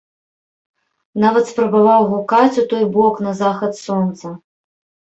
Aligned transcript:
Нават 1.25 1.45
спрабаваў 1.51 2.01
гукаць 2.15 2.59
у 2.65 2.67
той 2.75 2.83
бок 2.99 3.25
на 3.29 3.39
захад 3.45 3.73
сонца. 3.87 4.27